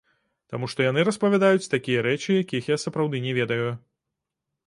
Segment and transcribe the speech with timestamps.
[0.53, 3.69] Таму што яны распавядаюць такія рэчы, якіх я сапраўды не ведаю.